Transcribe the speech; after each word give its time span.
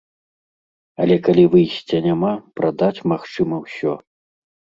Але 1.03 1.17
калі 1.27 1.43
выйсця 1.55 1.97
няма, 2.07 2.31
прадаць 2.61 3.05
магчыма 3.13 3.55
ўсё. 3.69 3.93